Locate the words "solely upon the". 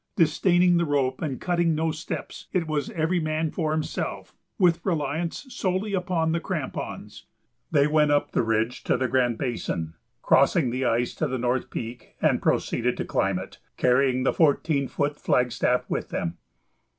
5.49-6.39